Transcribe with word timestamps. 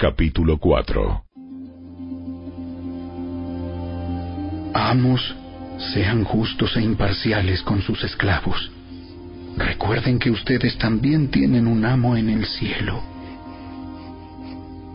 Capítulo 0.00 0.58
4 0.58 1.24
Amos, 4.72 5.34
sean 5.92 6.22
justos 6.22 6.76
e 6.76 6.82
imparciales 6.82 7.62
con 7.62 7.82
sus 7.82 8.04
esclavos. 8.04 8.70
Recuerden 9.56 10.20
que 10.20 10.30
ustedes 10.30 10.78
también 10.78 11.32
tienen 11.32 11.66
un 11.66 11.84
amo 11.84 12.16
en 12.16 12.28
el 12.28 12.46
cielo. 12.46 13.02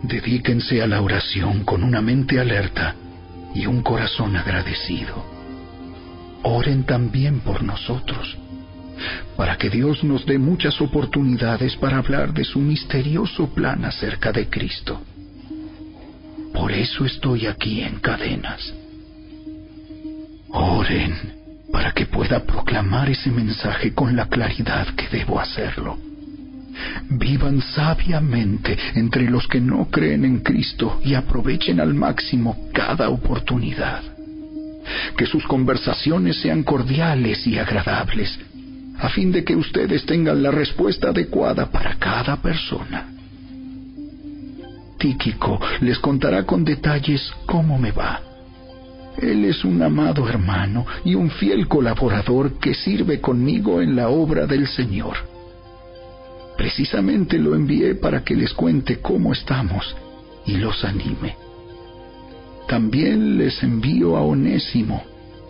Dedíquense 0.04 0.81
a 0.81 0.88
la 0.88 1.02
oración 1.02 1.65
con 1.65 1.83
una 1.83 1.99
mente 1.99 2.40
alerta 2.40 2.96
y 3.54 3.65
un 3.65 3.81
corazón 3.83 4.38
agradecido. 4.38 5.22
Oren 6.44 6.85
también 6.85 7.42
por 7.42 7.62
nosotros, 7.62 8.38
para 9.35 9.57
que 9.57 9.69
Dios 9.69 10.03
nos 10.03 10.25
dé 10.25 10.37
muchas 10.37 10.79
oportunidades 10.81 11.75
para 11.78 11.97
hablar 11.97 12.33
de 12.33 12.43
su 12.43 12.60
misterioso 12.60 13.53
plan 13.53 13.85
acerca 13.85 14.31
de 14.31 14.49
Cristo. 14.49 15.01
Por 16.53 16.71
eso 16.71 17.05
estoy 17.05 17.48
aquí 17.48 17.81
en 17.81 17.99
cadenas. 17.99 18.73
Oren 20.49 21.43
para 21.71 21.91
que 21.91 22.05
pueda 22.05 22.45
proclamar 22.45 23.09
ese 23.09 23.31
mensaje 23.31 23.95
con 23.95 24.15
la 24.15 24.27
claridad 24.27 24.87
que 24.95 25.09
debo 25.09 25.39
hacerlo. 25.39 25.98
Vivan 27.09 27.62
sabiamente 27.62 28.77
entre 28.93 29.27
los 29.29 29.48
que 29.48 29.59
no 29.59 29.89
creen 29.89 30.23
en 30.23 30.39
Cristo 30.41 30.99
y 31.03 31.15
aprovechen 31.15 31.79
al 31.79 31.95
máximo 31.95 32.70
cada 32.73 33.09
oportunidad. 33.09 34.03
Que 35.17 35.25
sus 35.25 35.43
conversaciones 35.45 36.39
sean 36.41 36.62
cordiales 36.62 37.48
y 37.48 37.57
agradables, 37.57 38.39
a 39.03 39.09
fin 39.09 39.31
de 39.31 39.43
que 39.43 39.55
ustedes 39.55 40.05
tengan 40.05 40.41
la 40.41 40.52
respuesta 40.52 41.09
adecuada 41.09 41.70
para 41.70 41.95
cada 41.95 42.41
persona. 42.41 43.09
Tíquico 44.98 45.59
les 45.81 45.99
contará 45.99 46.43
con 46.43 46.63
detalles 46.63 47.31
cómo 47.45 47.77
me 47.77 47.91
va 47.91 48.34
él 49.18 49.46
es 49.46 49.63
un 49.63 49.81
amado 49.81 50.27
hermano 50.27 50.85
y 51.05 51.15
un 51.15 51.29
fiel 51.29 51.68
colaborador 51.68 52.54
que 52.59 52.74
sirve 52.74 53.21
conmigo 53.21 53.81
en 53.81 53.96
la 53.96 54.09
obra 54.09 54.48
del 54.48 54.68
Señor. 54.68 55.15
Precisamente 56.57 57.37
lo 57.37 57.55
envié 57.55 57.96
para 57.96 58.24
que 58.24 58.35
les 58.35 58.54
cuente 58.54 58.99
cómo 58.99 59.34
estamos 59.34 59.96
y 60.46 60.57
los 60.57 60.84
anime. 60.84 61.35
También 62.68 63.37
les 63.37 63.62
envío 63.62 64.18
a 64.18 64.22
Onésimo, 64.22 65.04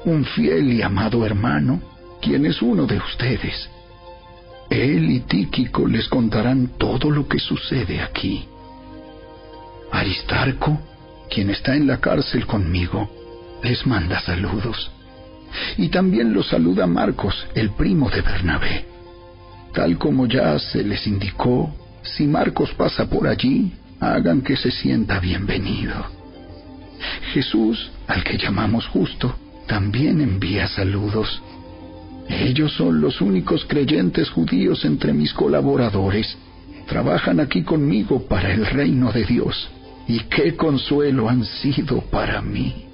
un 0.05 0.25
fiel 0.25 0.73
y 0.73 0.81
amado 0.81 1.25
hermano, 1.25 1.81
quien 2.23 2.45
es 2.45 2.61
uno 2.61 2.85
de 2.85 2.97
ustedes. 2.97 3.69
Él 4.69 5.11
y 5.11 5.19
Tíquico 5.21 5.87
les 5.87 6.07
contarán 6.07 6.71
todo 6.77 7.11
lo 7.11 7.27
que 7.27 7.39
sucede 7.39 8.01
aquí. 8.01 8.45
Aristarco, 9.91 10.79
quien 11.29 11.49
está 11.49 11.75
en 11.75 11.85
la 11.85 11.99
cárcel 11.99 12.45
conmigo, 12.45 13.09
les 13.61 13.85
manda 13.85 14.19
saludos. 14.21 14.91
Y 15.77 15.89
también 15.89 16.33
los 16.33 16.47
saluda 16.47 16.87
Marcos, 16.87 17.45
el 17.55 17.71
primo 17.71 18.09
de 18.09 18.21
Bernabé. 18.21 18.85
Tal 19.73 19.97
como 19.97 20.25
ya 20.25 20.57
se 20.59 20.83
les 20.83 21.05
indicó, 21.05 21.75
si 22.01 22.25
Marcos 22.25 22.73
pasa 22.73 23.07
por 23.07 23.27
allí, 23.27 23.73
hagan 23.99 24.41
que 24.41 24.55
se 24.55 24.71
sienta 24.71 25.19
bienvenido. 25.19 25.93
Jesús, 27.33 27.91
al 28.07 28.23
que 28.23 28.37
llamamos 28.37 28.87
justo, 28.87 29.35
también 29.67 30.21
envía 30.21 30.67
saludos. 30.67 31.41
Ellos 32.29 32.73
son 32.73 33.01
los 33.01 33.21
únicos 33.21 33.65
creyentes 33.65 34.29
judíos 34.29 34.85
entre 34.85 35.13
mis 35.13 35.33
colaboradores. 35.33 36.37
Trabajan 36.87 37.39
aquí 37.39 37.63
conmigo 37.63 38.27
para 38.27 38.53
el 38.53 38.65
reino 38.65 39.11
de 39.11 39.25
Dios. 39.25 39.69
Y 40.07 40.19
qué 40.21 40.55
consuelo 40.55 41.29
han 41.29 41.45
sido 41.45 42.01
para 42.01 42.41
mí. 42.41 42.85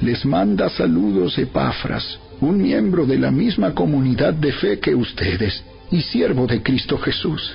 Les 0.00 0.24
manda 0.24 0.68
saludos 0.70 1.38
Epafras, 1.38 2.18
un 2.40 2.62
miembro 2.62 3.06
de 3.06 3.18
la 3.18 3.30
misma 3.30 3.74
comunidad 3.74 4.34
de 4.34 4.52
fe 4.52 4.80
que 4.80 4.94
ustedes 4.94 5.62
y 5.90 6.00
siervo 6.00 6.46
de 6.46 6.62
Cristo 6.62 6.98
Jesús. 6.98 7.54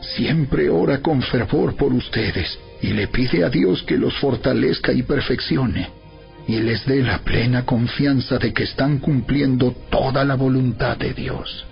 Siempre 0.00 0.68
ora 0.68 1.00
con 1.00 1.22
fervor 1.22 1.74
por 1.74 1.92
ustedes 1.92 2.58
y 2.82 2.88
le 2.88 3.08
pide 3.08 3.42
a 3.44 3.48
Dios 3.48 3.82
que 3.82 3.96
los 3.96 4.14
fortalezca 4.18 4.92
y 4.92 5.02
perfeccione 5.02 6.05
y 6.48 6.60
les 6.60 6.84
dé 6.86 7.02
la 7.02 7.18
plena 7.18 7.64
confianza 7.64 8.38
de 8.38 8.52
que 8.52 8.62
están 8.62 8.98
cumpliendo 8.98 9.72
toda 9.90 10.24
la 10.24 10.36
voluntad 10.36 10.96
de 10.96 11.12
Dios. 11.12 11.66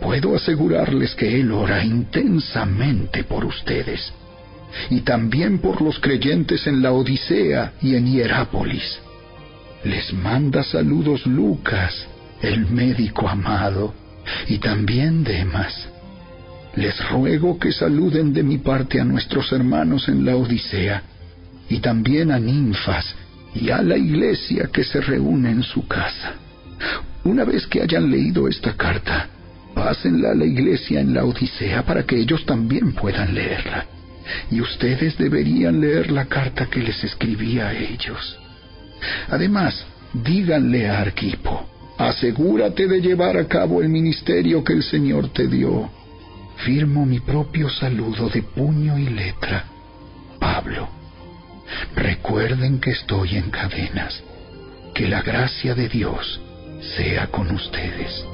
Puedo 0.00 0.34
asegurarles 0.34 1.14
que 1.14 1.40
Él 1.40 1.52
ora 1.52 1.84
intensamente 1.84 3.24
por 3.24 3.44
ustedes 3.44 4.12
y 4.90 5.00
también 5.00 5.58
por 5.58 5.80
los 5.80 5.98
creyentes 6.00 6.66
en 6.66 6.82
la 6.82 6.92
Odisea 6.92 7.74
y 7.80 7.94
en 7.94 8.06
Hierápolis. 8.06 9.00
Les 9.84 10.12
manda 10.12 10.62
saludos 10.62 11.26
Lucas, 11.26 12.06
el 12.40 12.66
médico 12.66 13.28
amado, 13.28 13.94
y 14.48 14.58
también 14.58 15.24
Demas. 15.24 15.88
Les 16.76 17.08
ruego 17.10 17.58
que 17.58 17.72
saluden 17.72 18.32
de 18.32 18.42
mi 18.42 18.58
parte 18.58 19.00
a 19.00 19.04
nuestros 19.04 19.52
hermanos 19.52 20.08
en 20.08 20.24
la 20.24 20.36
Odisea, 20.36 21.02
y 21.68 21.80
también 21.80 22.30
a 22.30 22.38
ninfas 22.38 23.14
y 23.54 23.70
a 23.70 23.82
la 23.82 23.96
iglesia 23.96 24.68
que 24.72 24.84
se 24.84 25.00
reúne 25.00 25.50
en 25.50 25.62
su 25.62 25.86
casa. 25.86 26.34
Una 27.24 27.44
vez 27.44 27.66
que 27.66 27.82
hayan 27.82 28.10
leído 28.10 28.48
esta 28.48 28.74
carta, 28.76 29.28
pásenla 29.74 30.30
a 30.30 30.34
la 30.34 30.44
iglesia 30.44 31.00
en 31.00 31.14
la 31.14 31.24
Odisea 31.24 31.84
para 31.84 32.04
que 32.04 32.16
ellos 32.16 32.44
también 32.44 32.92
puedan 32.92 33.34
leerla 33.34 33.86
y 34.50 34.60
ustedes 34.60 35.16
deberían 35.18 35.80
leer 35.80 36.10
la 36.10 36.26
carta 36.26 36.66
que 36.66 36.80
les 36.80 37.02
escribí 37.04 37.58
a 37.58 37.72
ellos. 37.72 38.38
Además, 39.28 39.84
díganle 40.12 40.88
a 40.88 41.00
Arquipo, 41.00 41.66
asegúrate 41.98 42.86
de 42.86 43.00
llevar 43.00 43.36
a 43.36 43.46
cabo 43.46 43.82
el 43.82 43.88
ministerio 43.88 44.62
que 44.62 44.72
el 44.74 44.82
Señor 44.82 45.32
te 45.32 45.46
dio. 45.46 45.90
Firmo 46.64 47.04
mi 47.06 47.20
propio 47.20 47.68
saludo 47.68 48.28
de 48.28 48.42
puño 48.42 48.98
y 48.98 49.08
letra. 49.08 49.64
Pablo. 50.38 51.01
Recuerden 51.94 52.80
que 52.80 52.90
estoy 52.90 53.36
en 53.36 53.50
cadenas. 53.50 54.22
Que 54.94 55.08
la 55.08 55.22
gracia 55.22 55.74
de 55.74 55.88
Dios 55.88 56.40
sea 56.96 57.28
con 57.28 57.50
ustedes. 57.50 58.26